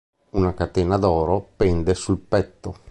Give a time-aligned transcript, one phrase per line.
[0.39, 2.79] Una catena d'oro pende sul petto.